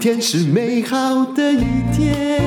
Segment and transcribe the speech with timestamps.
[0.00, 2.38] 天是美好的一天，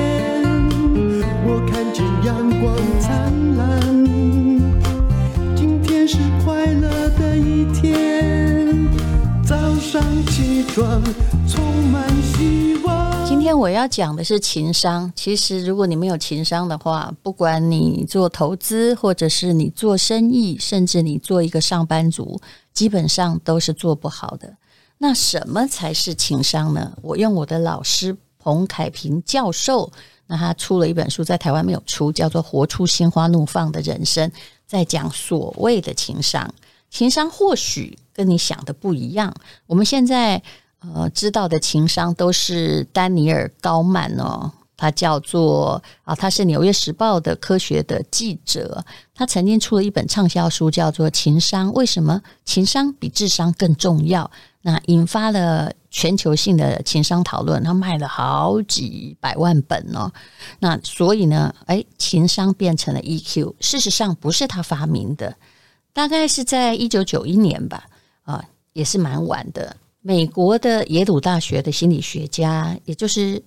[1.44, 3.78] 我看见阳光灿烂。
[5.54, 8.88] 今天是快乐的一天，
[9.44, 11.02] 早上起床
[11.46, 13.26] 充满希望。
[13.26, 15.12] 今天我要讲的是情商。
[15.14, 22.40] 其实，如果你没有情商的话，不管你做投资，或者是你做生意，甚至你做一个上班族，
[22.72, 24.54] 基本上都是做不好的。
[25.02, 26.92] 那什么才是情商呢？
[27.02, 29.90] 我用我的老师彭凯平教授，
[30.28, 34.30] 那他出了一本书，在台湾没有出，叫做《活出心花怒放的人生》，
[34.64, 36.54] 在讲所谓的情商。
[36.88, 39.34] 情商或许跟你想的不一样。
[39.66, 40.40] 我们现在
[40.78, 44.52] 呃知道的情商都是丹尼尔·高曼哦。
[44.82, 48.84] 他叫做啊，他是《纽约时报》的科学的记者。
[49.14, 54.28] 他曾经出了一本畅销书，叫做《情商》，为什么情商比智商更重要？
[54.62, 60.10] 那引发了全球性的情商讨论，他卖了好几百万本哦。
[60.58, 63.54] 那所以呢，哎，情商变成了 EQ。
[63.60, 65.36] 事实上不是他发明的，
[65.92, 67.84] 大概是在一九九一年吧，
[68.24, 69.76] 啊，也是蛮晚的。
[70.00, 73.40] 美国的耶鲁大学的心理学家，也就是。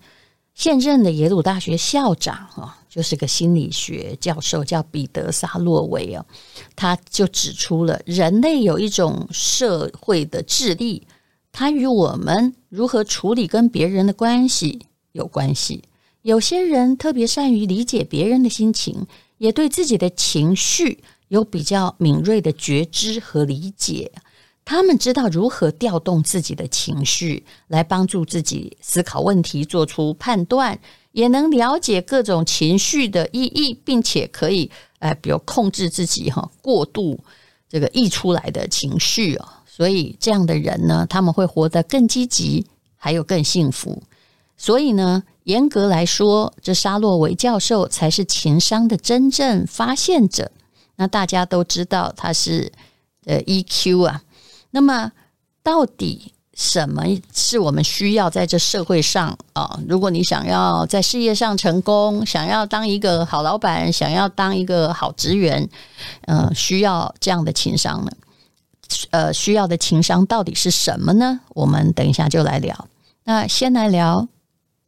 [0.56, 6.26] 现任的耶鲁大学校长啊，就是个心理学教授，叫彼得·萨洛维哦，
[6.78, 11.06] 他就指出了人类有一种社会的智力，
[11.52, 15.84] 它与我们如何处理跟别人的关系有关系。
[16.22, 19.06] 有些人特别善于理解别人的心情，
[19.38, 24.10] 也对自己的情绪有比较敏锐的觉知和理解。
[24.66, 30.80] 他们知道如何调动自己的情绪，来帮助自己思考问题、做出判断，
[31.12, 37.20] 也能了解各种情绪的意义，并且可以，呃，比如控制自己哈过度
[37.70, 39.48] 这个溢出来的情绪哦。
[39.68, 42.66] 所以这样的人呢，他们会活得更积极，
[42.98, 44.02] 还有更幸福。
[44.58, 50.52] 所以呢，严格来说，这沙洛维教授才是情商的真正发现者。
[50.96, 52.72] 那大家都知道他是
[53.26, 54.24] 呃 EQ 啊。
[54.76, 55.10] 那么，
[55.64, 57.02] 到底什么
[57.34, 59.80] 是我们需要在这社会上啊？
[59.88, 65.66] 如果你想要在事业上成功，想要当一个好老板，想要当一个好职员，
[66.28, 68.12] 嗯，需要这样的情商呢？
[69.12, 71.40] 呃，需要的情商到底是什么呢？
[71.54, 72.90] 我们等一下就来聊。
[73.24, 74.28] 那先来聊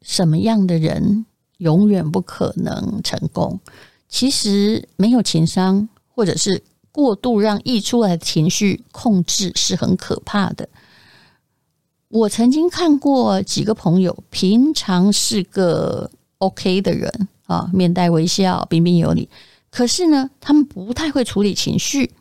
[0.02, 1.26] 什么样的人
[1.60, 3.58] 永远不可能成功？
[4.10, 6.62] 其实没有情商，或者是。
[6.98, 10.68] 过度让溢出来的情绪控制是很可怕的。
[12.08, 16.10] 我曾经看过几个朋友，平常是个
[16.40, 19.30] OK 的人啊，面带微笑，彬彬有礼。
[19.70, 22.12] 可是呢，他们不太会处理情绪，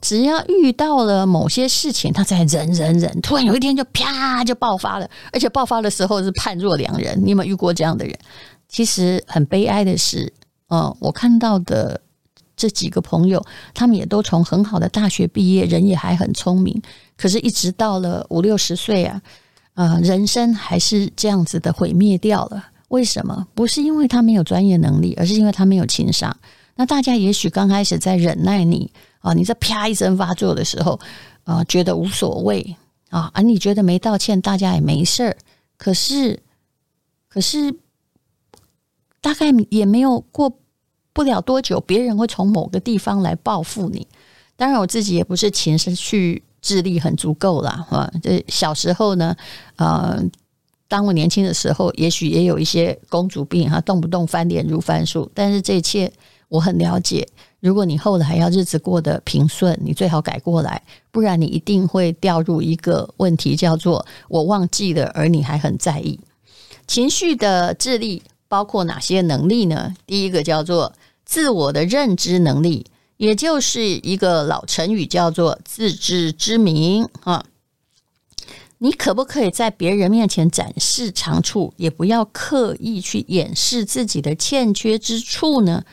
[0.00, 7.20] 只要遇到了某些事情，他在忍忍忍，突然有一天就啪就爆发了，而且爆发的时候是判若两人。
[7.20, 8.16] 你有没有遇过这样的人？
[8.68, 10.32] 其实很悲哀的是，
[10.68, 12.00] 嗯，我看到的。
[12.60, 16.82] 这几个朋友，他们也都从很好的大学毕业，人也还很聪明。
[17.16, 19.22] 可是，一直到了五六十岁啊，
[19.72, 22.62] 呃，人生还是这样子的毁灭掉了。
[22.88, 23.46] 为什么？
[23.54, 26.36] 不是因为他没有专业能力，而是因为他没有情商。
[26.76, 31.00] 那大家也许刚开始在忍耐你啊，你这啪一声发作的时候
[31.44, 32.76] 啊，觉得无所谓
[33.08, 35.34] 啊，而你觉得没道歉，大家也没事儿。
[35.78, 36.38] 可是，
[37.26, 37.74] 可是
[39.22, 40.59] 大概也没有过。
[41.12, 44.06] 不了多久，别人会从某个地方来报复你。
[44.56, 47.86] 当然，我自己也不是情绪智力很足够啦。
[47.90, 48.10] 啊。
[48.22, 49.34] 这小时候呢，
[49.76, 50.22] 呃，
[50.86, 55.28] 当我年轻的时候，也许也有一些公主病哈，动不动翻脸如翻书。
[55.34, 56.12] 但是这一切
[56.48, 57.26] 我很了解。
[57.58, 66.20] 如果你后来要日子过得平顺，你最好改过来，不然你一定会掉入一个问题，叫做我忘记了，而你还很在意。
[66.86, 68.22] 情绪的智力。
[68.50, 69.94] 包括哪些能力呢？
[70.04, 70.92] 第一个叫做
[71.30, 72.86] 自我的认知能力，
[73.16, 77.44] 也就是一个老成语，叫做自知之明啊。
[78.78, 85.84] 你可不可以在别人面前展示长处，也不要刻意去掩饰自己的欠缺之处呢？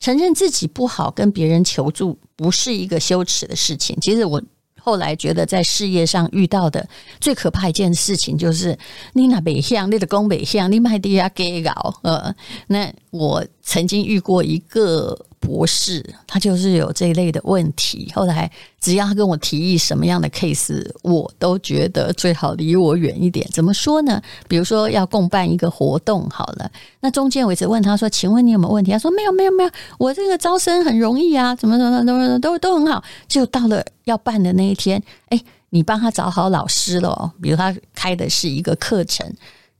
[0.00, 3.96] 承认自己不好，跟别人求助，不是一个羞耻的事情。
[4.00, 4.42] 其实我。
[4.82, 6.88] 后来觉得在事业上遇到的
[7.20, 8.76] 最可怕一件事情就是
[9.12, 12.34] 你那北向，你的工北向，你卖地下给搞呃，
[12.66, 15.26] 那我曾经遇过一个。
[15.40, 18.12] 博士，他就是有这一类的问题。
[18.14, 23.46] 后来，只要他跟我提议什么样的 case，我都觉得最好离我远一点。
[23.52, 24.20] 怎么说呢？
[24.48, 35.38] 比如说要共办一个活动，好了，那中间我一直问他说：“请问你有没有问题？”他说：“没有，没有，没有，我这个招生很容易啊，怎么怎么怎么都都很好。”就到了要办的那一天，哎，
[35.68, 39.30] 你帮他找好老师了，比如他开的是一个课程。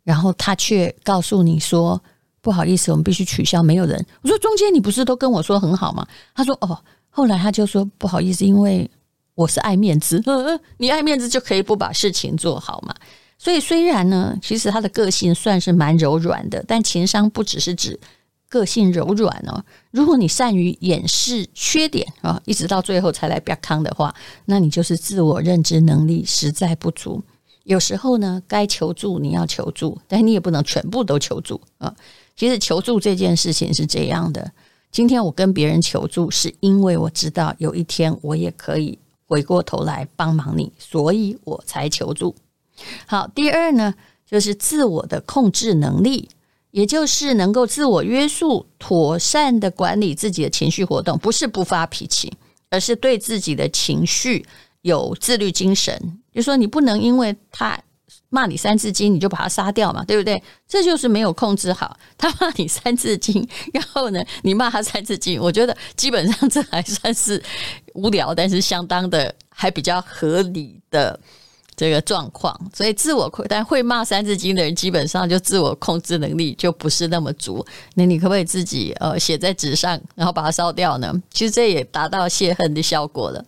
[0.04, 1.98] 然后他却告诉你说
[2.42, 6.06] ：“不好意思，我们必须取消，没有人。”我说：“中间你不是都跟我说很好吗？”
[6.36, 6.78] 他说：“哦。”
[7.20, 8.90] 后来他就说：“不好意思，因为
[9.34, 12.94] 我是爱面子，呵呵，你爱面子就可以不把事情做好嘛。”
[13.36, 18.00] 所以虽然呢，其实他的个性算是蛮柔软的，但情商不只是指
[18.48, 19.62] 个性柔软哦。
[19.90, 24.14] 如果你善于掩饰缺点啊，一直到最后才来表康的话，
[24.46, 27.22] 那你就是自我认知能力实在不足。
[27.64, 31.94] 有时候呢，该求助你要求助，但你也不能全部都求助啊。
[32.34, 34.50] 其实求助这件事情是这样的。
[34.92, 42.34] 今天我跟别人求助，是因为我知道有一天我也可以回过头来帮忙你，所以我才求助。
[43.06, 43.94] 好，第二呢，
[44.26, 46.28] 就是自我的控制能力，
[46.72, 52.32] 也就是能够自我约束、妥善的管理自己的情绪活动，不是不发脾气，
[52.68, 54.44] 而是对自己的情绪
[54.82, 56.18] 有自律精神。
[56.32, 57.80] 就说你不能因为他。
[58.32, 60.40] 骂你三字经，你就把他杀掉嘛，对不对？
[60.68, 61.96] 这就是没有控制好。
[62.16, 65.40] 他骂你三字经，然后呢，你骂他三字经。
[65.40, 67.42] 我觉得基本上这还算是
[67.94, 71.18] 无聊，但是相当的还比较合理的
[71.74, 72.56] 这个状况。
[72.72, 77.66] 所以自我控，但会骂三字经的人，基本上就自我控制能力就不是那么足。
[77.94, 81.12] 那你可不可以自己呃写在纸上，然后把它烧掉呢？
[81.32, 83.44] 其实这也达到泄恨的效果了。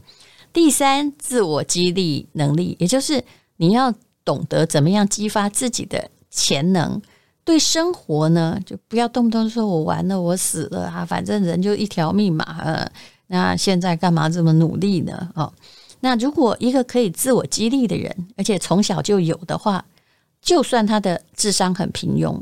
[0.53, 3.23] 第三，自我激励能力，也就是
[3.59, 3.95] 你要。
[4.25, 7.01] 懂得怎么样激发自己的潜能，
[7.45, 12.91] 对生活呢，就不要动不动说“我完了，我死了啊”，反正人就一条命嘛，呃，
[13.27, 15.31] 那现在干嘛这么努力呢？
[15.35, 15.53] 哦，
[16.01, 19.85] 那如果一个可以自我激励的人，而且从小就有的话，
[20.41, 22.41] 就算他的智商很平庸，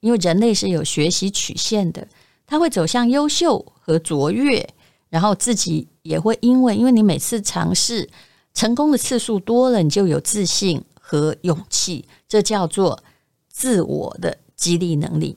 [0.00, 2.06] 因为人类是有学习曲线的，
[2.46, 4.66] 他会走向优秀和卓越，
[5.08, 8.08] 然后自己也会因为，因为你每次尝试
[8.52, 10.82] 成功的次数多了，你就有自信。
[11.06, 13.04] 和勇气，这叫做
[13.46, 15.36] 自我的激励能力。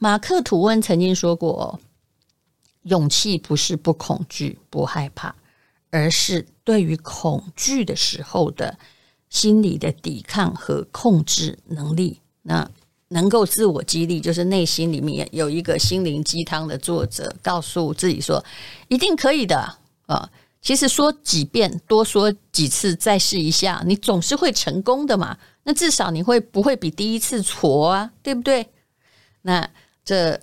[0.00, 1.78] 马克·吐温曾经说过
[2.82, 5.32] ：“勇气不是不恐惧、不害怕，
[5.90, 8.76] 而是对于恐惧的时候的
[9.30, 12.68] 心理的抵抗和控制能力。”那
[13.06, 18.44] 能够自我激励，就是内心里面有一个心灵鸡汤的作者，告诉自己说
[18.88, 20.28] ：“一定可以的啊！”
[20.62, 25.36] 其实说几遍，多说几次，再试一下，你总是会成功的嘛。
[25.64, 28.12] 那至少你会不会比第一次挫啊？
[28.22, 28.64] 对不对？
[29.42, 29.68] 那
[30.04, 30.40] 这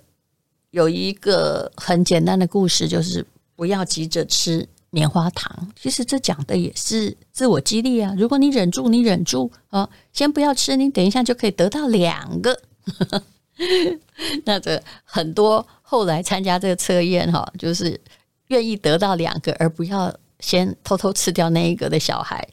[0.72, 3.26] 有一个很简单的故事，就是
[3.56, 5.72] 不要急着吃棉花糖。
[5.74, 8.14] 其实这讲的也是自我激励啊。
[8.18, 12.60] 如果你忍住，你忍住啊，先不要吃，你等一下就可以得到两个。
[14.44, 17.98] 那这很多后来参加这个测验哈，就是。
[18.50, 22.46] 愿意得到两个，而不要先偷偷吃掉那一个的小孩，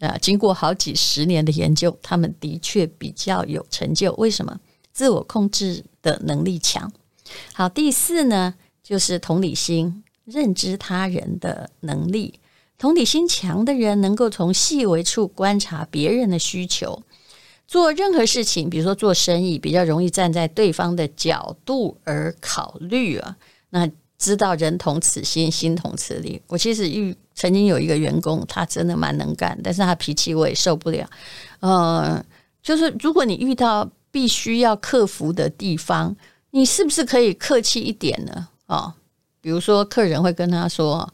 [0.00, 4.12] 啊，经过好几十年的研究，他们的确比较有成就。
[4.14, 4.58] 为什么？
[4.92, 6.90] 自我控制的能力强。
[7.52, 12.40] 好，第四呢，就是同理心，认知他人的能力。
[12.76, 17.02] 同理心强的人，能够从细微处观察别人的需求，
[17.66, 23.36] 做任何事情，比如说做生意，比较容易站在对方的角度而考虑啊。
[23.70, 26.42] 那知道人同此心，心同此理。
[26.48, 31.08] 我其实遇曾经有一个员工，他真的蛮能干，但是他脾气我也受不了。
[31.60, 32.22] 呃，
[32.60, 36.14] 就是如果你遇到必须要克服的地方，
[36.50, 38.48] 你是不是可以客气一点呢？
[38.66, 38.92] 哦，
[39.40, 41.08] 比如说客人会跟他说：“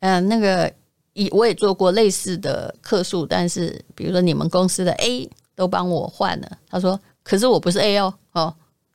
[0.00, 0.70] 嗯、那个，
[1.12, 8.52] 以我也做过类似的客诉，但是比如说你们公司的 A 都帮我换了。”他说：“可是我不是 A 哦，哦，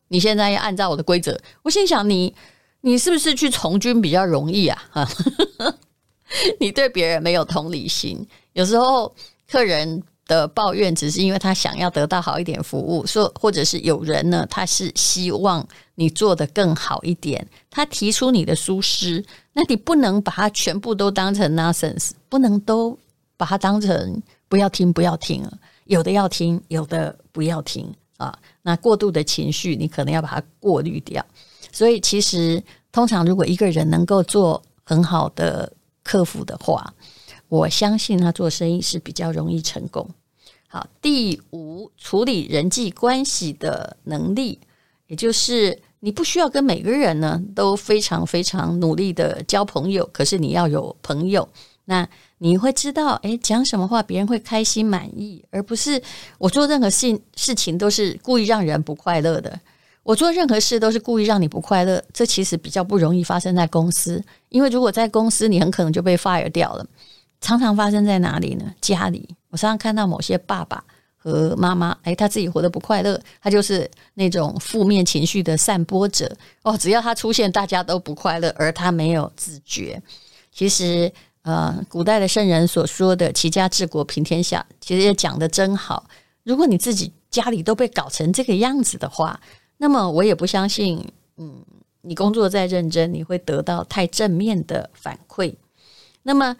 [0.09, 2.35] 你现在要按照我的规则。”我心想你。
[2.85, 4.77] 你是不是去从军比较容易啊？
[6.59, 8.27] 你对别人没有同理心。
[8.51, 9.15] 有时候
[9.49, 19.23] 客人的抱怨只是因为他想要得到好一点服务，说或者是有人呢，他是希望你做得更好一点，他提出你的疏失，
[19.53, 22.97] 那你不能把它全部都当成 nonsense，不能都
[23.37, 25.41] 把它当成不要听不要听，
[25.85, 28.37] 有的要听，有的不要听啊。
[28.61, 31.25] 那过度的情绪，你可能要把它过滤掉。
[31.73, 36.93] 所以，其实通常如果一个人能够做很好的客服的话，
[37.49, 40.07] 我相信他做生意是比较容易成功。
[40.67, 44.59] 好，第五，处理人际关系的能力，
[45.07, 51.47] 也就是你不需要跟每个人呢都非常非常努力的交朋友，可是你要有朋友，
[51.85, 56.01] 那你会知道，诶，讲什么话别人会开心满意，而不是
[56.37, 59.59] 我做任何事事情都是故意让人不快乐的。
[60.03, 66.85] 我做任何事都是故意让你不快乐，这其实比较不容易发生在公司，因为如果在公司，你很可能就被 fire 掉了。
[67.39, 68.73] 常常发生在哪里呢？
[68.79, 69.27] 家里。
[69.49, 70.83] 我常常看到某些爸爸
[71.15, 76.33] 和妈妈，哎，他自己活得不快乐，他就是那种负面情绪的散播者
[76.63, 76.77] 哦。
[76.77, 80.01] 只要他出现，大家都不快乐，而他没有自觉。
[80.51, 81.11] 其实，
[81.43, 86.05] 呃，古代的圣人所说的“齐家治国平天下”，其实也讲得真好。
[86.43, 89.39] 如果你自己家里都被搞成这个样子的话，
[89.83, 91.61] 那么我也不相信，嗯，
[92.03, 95.53] 你工作再认真，你会得到太正面的反馈。
[96.21, 96.55] 那么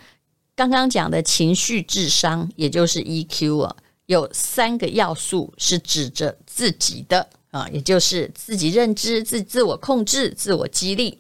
[0.58, 3.74] 刚刚讲的情绪智商，也就是 EQ 啊，
[4.08, 11.18] 有三个要素是指着自己的啊，也就是自己认知、自自我控制、自我激励。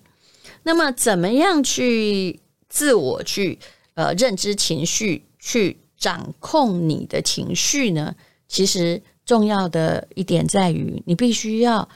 [0.63, 3.57] 那么怎么样去自我去
[3.93, 8.13] 呃认知情绪，去掌控你的情绪呢？
[8.50, 9.01] 其实。
[9.25, 11.88] 重要的一点在于，你必须要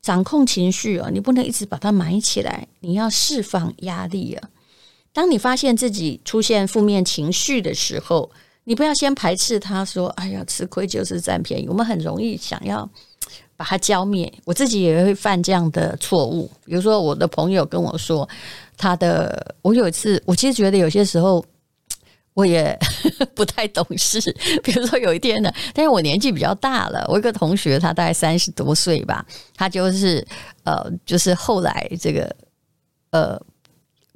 [0.00, 4.48] 掌控情绪啊，你不能一直把它埋起来，你要释放压力啊。
[5.12, 8.30] 当你发现自己出现负面情绪的时候，
[8.64, 12.88] 你不要先排斥它，说：“哎呀，吃亏就是占便宜。”我们很容易想要
[13.56, 14.32] 把它浇灭。
[14.44, 16.50] 我自己也会犯这样的错误。
[16.64, 18.28] 比如说，我的朋友跟我说，
[18.76, 21.44] 他的我有一次，我其实觉得有些时候。
[22.36, 22.78] 我也
[23.34, 24.20] 不太懂事，
[24.62, 29.24] 比如说有一天呢，但是我年纪比较大了，我一个同学他大概三十多岁吧，
[29.54, 30.22] 他就是
[30.64, 32.36] 呃，就是后来这个
[33.08, 33.40] 呃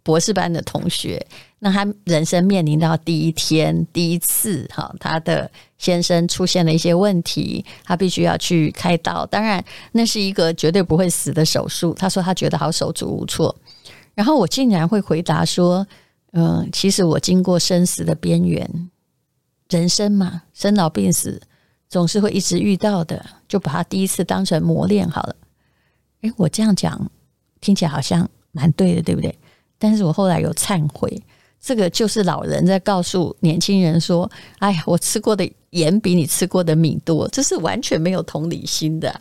[0.02, 1.26] 博士班的同学，
[1.60, 13.56] 那他人生面临到第一天第一次哈，他的先生出现了一些问题，他必须要去开刀，当然那是一个绝对不会死的手术，他说他觉得好手足无措，
[14.14, 15.86] 然后我竟然会回答说。
[16.32, 18.90] 嗯，其实我经过生死的边缘，
[19.68, 21.40] 人生嘛，生老病死
[21.88, 25.34] 总是会一直遇到的，就把它第一次当成磨练好了。
[26.22, 27.10] 诶，我这样讲
[27.60, 29.36] 听起来好像蛮对的，对不对？
[29.78, 31.20] 但是我后来有忏悔，
[31.60, 39.20] 这个就是老人在告诉年轻人说：“哎呀，我吃过的盐比你吃过的米多。”这是完全没有同理心的。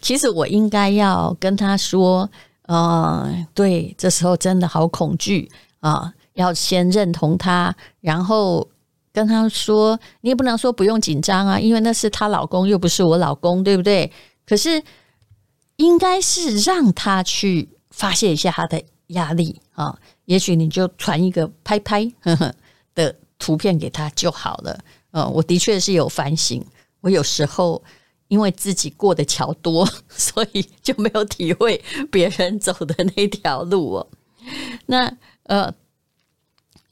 [0.00, 2.30] 其实我应该要跟他说
[2.68, 8.68] ：“嗯，对，这时候真的好恐惧啊。”要先认同他，然后
[9.12, 14.10] 跟他说：“你也不能说不用紧张啊，因为那是她老公，又不是我老公，对不对？”
[14.46, 14.82] 可是
[15.76, 19.96] 应该是让他去发泄一下他的压力啊。
[20.24, 22.54] 也许你就传一个拍拍呵呵
[22.94, 24.78] 的图片给他就好了。
[25.10, 26.64] 嗯，我的确是有反省，
[27.02, 27.82] 我有时候
[28.28, 34.06] 因为自己过的桥多， 所以就没有体会别人走的那条路哦。
[34.86, 35.72] 那呃。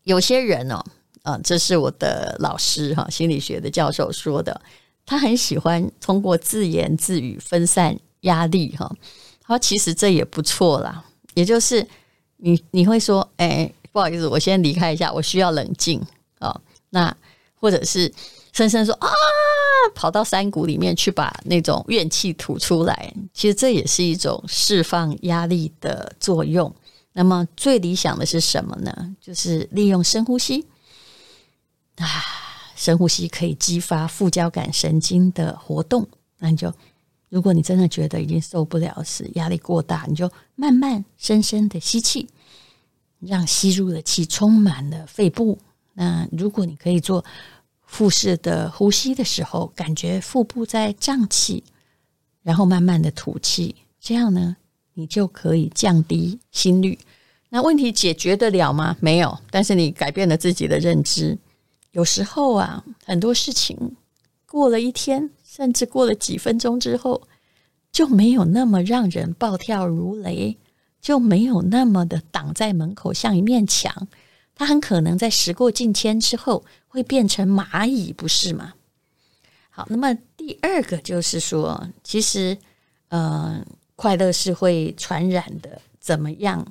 [0.04, 0.82] 有些人哦，
[1.22, 4.60] 啊，这是我的老师哈，心理学的教授说的，
[5.04, 8.90] 他很喜欢通过自言自语分散压力哈。
[9.42, 11.04] 他其实这也不错啦，
[11.34, 11.86] 也就是
[12.36, 16.00] 你你会说，哎，不好意思，我先离开一下，我需要冷静
[16.38, 16.58] 啊。
[16.90, 17.14] 那
[17.56, 18.12] 或者是
[18.52, 19.08] 深深说啊，
[19.94, 26.72] 跑到山谷里面去把那种怨气吐出来，其实这也是一种释放压力的作用。
[27.12, 29.16] 那么最理想的是什么呢？
[29.20, 30.66] 就是利用深呼吸
[31.96, 32.06] 啊，
[32.76, 36.06] 深呼吸可以激发副交感神经的活动。
[36.38, 36.72] 那你就，
[37.28, 42.28] 如果你真的觉得已经受不了，是压力过大，你就慢慢深深的吸气，
[43.18, 45.58] 让吸入的气充满了肺部。
[45.92, 47.22] 那如果你可以做
[47.84, 51.64] 腹式的呼吸的时候，感觉腹部在胀气，
[52.42, 54.56] 然后慢慢的吐气，这样呢，
[55.00, 56.98] 你就可以降低心率，
[57.48, 58.94] 那问题解决得了吗？
[59.00, 61.38] 没有，但是你改变了自己的认知。
[61.92, 63.96] 有时候啊，很多事情
[64.46, 67.22] 过了一天，甚至过了几分钟之后，
[67.90, 70.58] 就没有那么让人暴跳如雷，
[71.00, 74.06] 就没有那么的挡在门口像一面墙。
[74.54, 78.74] 它很可能在时过境迁之后会变成蚂蚁，不是吗？
[79.70, 82.58] 好，那么第二个就是说，其实，
[83.08, 83.64] 嗯、
[84.00, 86.66] 快乐是会传染的，怎么样？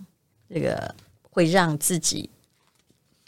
[0.52, 2.28] 这个会让自己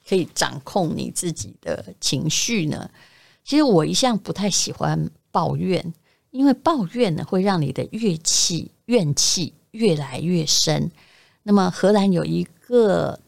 [0.09, 2.89] 可以掌控你自己的情绪呢？
[3.43, 5.93] 其实我一向不太喜欢抱怨，
[6.31, 10.89] 因为抱怨呢会让你的怨气怨气越来越深。
[11.43, 13.19] 那么荷兰有一个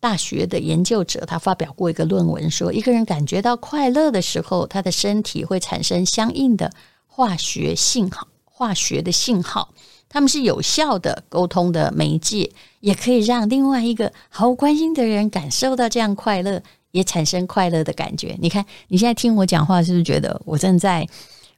[0.00, 6.72] 大学的研究者，他发表过一个论文说，一个人感觉到快乐的时候，他的身体会产生相应的
[7.06, 9.74] 化学信号，化学的信号。
[10.12, 18.36] 他们是有效的沟通的媒介，也可以让另外一个毫无关心的人感受到这样快乐，也产生快乐的感觉。
[18.38, 21.08] 你看，你现在听我讲话，是不是觉得我正在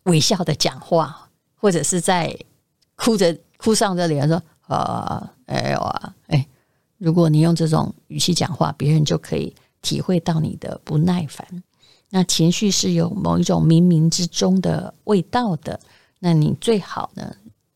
[0.05, 2.33] 微笑的讲话，或者是在
[2.95, 6.47] 哭着 哭丧着脸说啊，哎呦啊，哎，
[6.99, 11.45] 如果你用这种语气讲话，别人就可以体会到你的不耐烦。
[12.11, 15.81] 那情绪是有某一种冥冥之中的味道的。
[16.21, 17.35] 那你最好呢，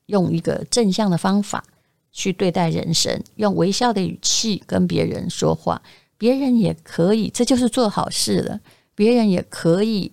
[0.09, 1.65] 用一个正向的方法
[2.13, 5.81] 去对待人生，用微笑的语气跟别人说话，
[6.19, 8.61] 别人也可以，这就是做好事了。
[8.95, 10.11] 别人也可以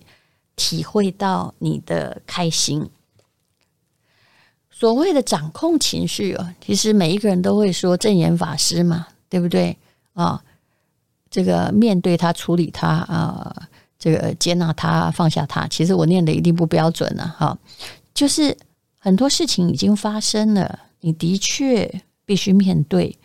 [0.54, 2.88] 体会到你的开心。
[4.70, 9.76] 所谓的掌控情绪啊，其实每一个人都会说证严法师嘛，对不对
[10.12, 10.42] 啊？
[11.30, 15.66] 这个面对他，处理他啊，这个接纳他，放下他。
[15.66, 17.58] 其实我念的一定不标准了哈。
[18.14, 18.56] 就是
[19.06, 23.16] 很多事情已经发生了，你的确必须面对，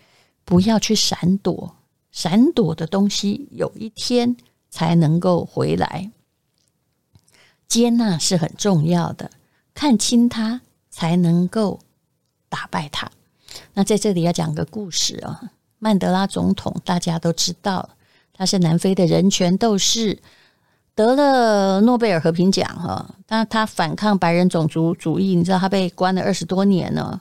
[0.45, 1.75] 不要去闪躲，
[2.11, 4.37] 闪躲的东西有一天
[4.69, 6.11] 才能够回来。
[7.67, 9.31] 接纳是很重要的，
[9.73, 10.61] 看清它
[10.91, 11.79] 才能够
[12.47, 13.09] 打败它。
[13.73, 17.89] 那在这里要讲个故事啊，曼德拉总统大家都知道，
[18.33, 20.19] 他是南非的人权斗士。
[21.01, 27.19] 得了诺贝尔和平奖哈，但他反抗白人种族主义，你知道他被关了二十多年了。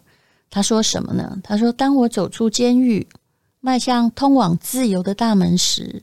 [0.51, 1.39] 他说什么呢？
[1.43, 3.09] 他说：“当我走出监狱，
[3.61, 6.03] 迈向通往自由的大门时，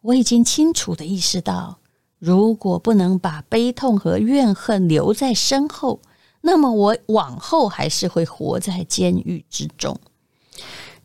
[0.00, 1.78] 我已经清楚的意识到，
[2.18, 6.00] 如果不能把悲痛和怨恨留在身后，
[6.40, 9.98] 那么我往后还是会活在监狱之中。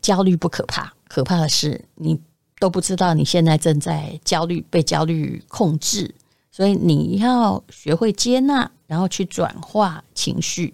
[0.01, 2.21] 焦虑不可怕，可怕的是你。”
[2.59, 6.13] 都不知道你现在正在焦虑，被焦虑控制，
[6.51, 10.73] 所以你要学会接纳，然后去转化情绪。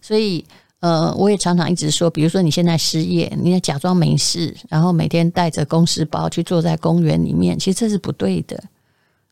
[0.00, 0.44] 所以，
[0.80, 8.62] 呃，我也常常一直说，比如说你现在失业，你要假装没事，然后每天带着公事包去坐在公园里面，其实这是不对的。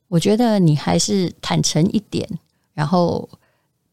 [0.09, 2.27] 我觉得你还是坦诚一点，
[2.73, 3.29] 然后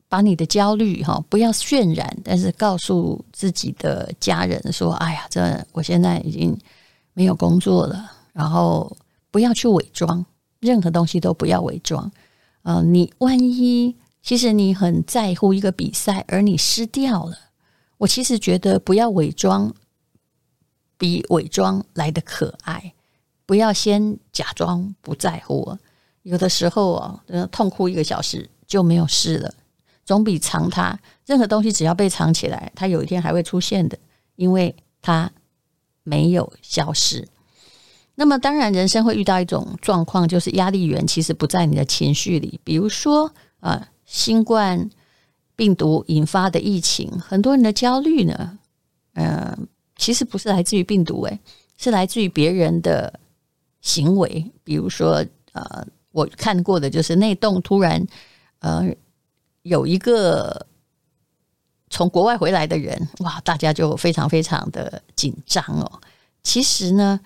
[0.08, 6.58] 把你的焦虑哈不要渲染，但是告诉自己的家人说：“哎呀，这我现在已经。”
[7.17, 8.95] 没有工作了，然后
[9.31, 10.24] 不要去伪装，
[10.59, 12.12] 任何东西都不要伪装。
[12.62, 17.35] 呃，你万一其实你很在乎一个比赛，而你失掉了，
[17.98, 19.74] 我其实觉得不要伪装，
[20.96, 22.94] 比伪装来得可爱。
[23.48, 25.75] 不要先假装不在乎，
[26.22, 29.51] 有的时候啊，痛哭一个小时就没有事了，
[30.05, 31.00] 总比藏它。
[31.25, 33.98] 任何东西只要被藏起来，它有一天还会出现的，
[34.35, 35.31] 因为它。
[36.07, 37.27] 没有消失。
[38.15, 42.59] 那么，当然，人生会遇到一种状况，就是压力源其实不在你的情绪里。
[42.63, 44.89] 比如说，呃，新冠
[45.57, 48.57] 病毒引发的疫情，很多人的焦虑呢，
[49.15, 49.57] 呃，
[49.98, 51.37] 其实不是来自于病毒，诶，
[51.77, 53.20] 是来自于别人的
[53.81, 54.50] 行为。
[54.63, 58.07] 比如说，呃，我看过的就是那栋突然，
[58.59, 58.96] 呃，
[59.63, 60.65] 有一个。
[61.98, 65.92] 从国外回来的人，哇，大家就非常非常的紧张哦。
[66.44, 67.20] 其实呢，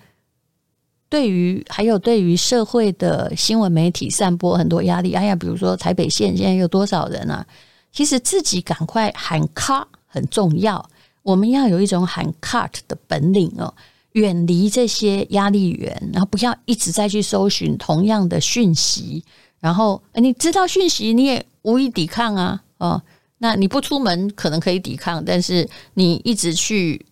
[1.10, 5.12] 对于还有对于社会的新闻媒体散播很多压力。
[5.12, 7.46] 哎呀，比如说台北县现在有多少人啊？
[7.92, 10.82] 其实自己赶快喊卡很重要。
[11.22, 13.74] 我们要有一种喊卡的本领哦，
[14.12, 19.22] 远离这些压力源，然后不要一直在去搜寻同样的讯息。
[19.60, 23.02] 然后你知道讯息，你也无以抵抗啊，哦。
[23.42, 27.04] 那你不出门可能可以抵抗，但是你一直去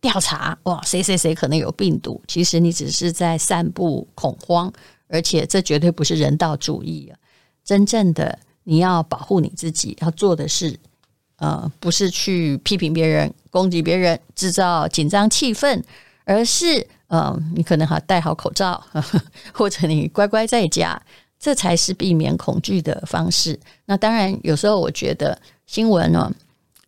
[0.00, 2.18] 调查，哇，谁谁谁可能有病毒？
[2.26, 4.72] 其实你只是在散布恐慌，
[5.08, 7.12] 而且这绝对不是人道主义啊！
[7.62, 10.74] 真正的你要保护你自己，要做的是，
[11.36, 15.82] 呃，不是去批评别人、攻击别人、制造紧张气氛，
[16.24, 18.82] 而是，呃，你可能还戴好口罩，
[19.52, 20.98] 或者你乖乖在家，
[21.38, 23.60] 这才是避免恐惧的方式。
[23.84, 25.38] 那当然，有时候我觉得。
[25.66, 26.30] 新闻呢，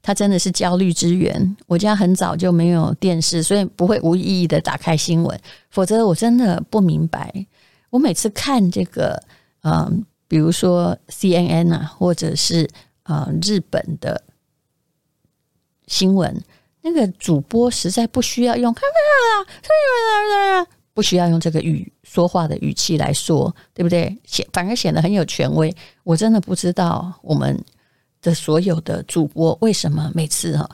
[0.03, 1.57] 它真的是焦虑之源。
[1.67, 5.41] 我家很早就没有电视，所以不会无意义的打开新闻。
[5.71, 7.47] 否则我真的不明白。
[7.91, 9.21] 我每次看这个，
[9.63, 12.69] 嗯，比如说 CNN 啊，或者是
[13.05, 14.23] 呃日本的
[15.87, 16.43] 新闻，
[16.83, 18.75] 那个主播实在不需要用，
[20.93, 24.17] 不需要用这个语说话的语气来说，对不对？
[24.25, 25.75] 显反而显得很有权威。
[26.05, 27.59] 我真的不知道我们。
[28.27, 30.69] 的所有的主播为什么每次哈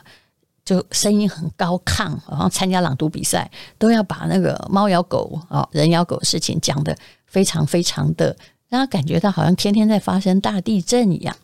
[0.65, 8.35] 就声音很高亢，然后参加朗读比赛都要把那个猫咬狗啊、人咬狗的事情讲得非常非常的
[8.69, 11.35] 让他感觉到好像天天在发生大地震一样？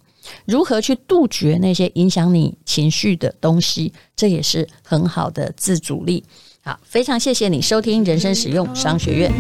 [0.46, 3.94] 如何去杜绝那些影响你情绪的东西？
[4.16, 6.24] 这也是很好的自主力。
[6.62, 9.32] 好，非常谢谢你收听人生实用商学院。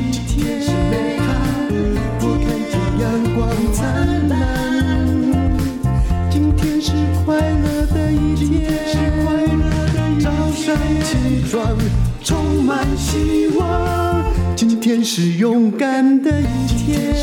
[7.30, 8.66] 快乐的一天，
[9.24, 10.76] 快乐的早上
[12.24, 17.14] 充满希望，今天是勇敢的一天。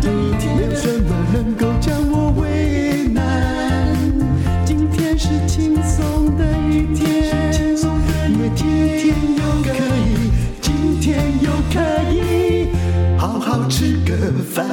[0.00, 3.92] 的一天，没有什么能够将我为难。
[4.64, 7.34] 今天是轻松的一天，
[8.30, 8.64] 因为今
[8.96, 9.74] 天又可
[10.06, 11.80] 以，今天又可
[12.14, 12.68] 以
[13.18, 14.14] 好好吃个
[14.54, 14.64] 饭。